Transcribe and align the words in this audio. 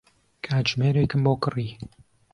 کاتژمێرێکم 0.45 1.21
بۆ 1.25 1.33
کڕی. 1.43 1.69